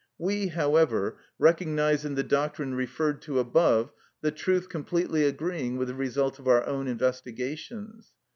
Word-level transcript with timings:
(91) 0.19 0.27
We, 0.41 0.47
however, 0.47 1.19
recognise 1.37 2.03
in 2.05 2.15
the 2.15 2.23
doctrine 2.23 2.73
referred 2.73 3.21
to 3.21 3.37
above 3.37 3.91
the 4.21 4.31
truth 4.31 4.67
completely 4.67 5.25
agreeing 5.25 5.77
with 5.77 5.89
the 5.89 5.93
result 5.93 6.39
of 6.39 6.47
our 6.47 6.65
own 6.65 6.87
investigations. 6.87 8.11